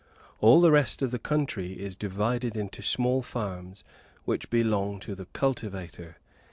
All 0.39 0.61
the 0.61 0.71
rest 0.71 1.03
of 1.03 1.11
the 1.11 1.19
country 1.19 1.73
is 1.73 1.95
divided 1.95 2.57
into 2.57 2.81
small 2.81 3.21
farms, 3.21 3.83
which 4.25 4.49
belong 4.49 4.99
to 5.01 5.13
the 5.13 5.25
cultivator. 5.27 6.17